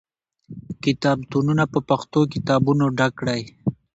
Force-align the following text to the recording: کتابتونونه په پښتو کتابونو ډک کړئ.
کتابتونونه 0.83 1.63
په 1.73 1.79
پښتو 1.89 2.19
کتابونو 2.33 2.85
ډک 2.97 3.11
کړئ. 3.19 3.41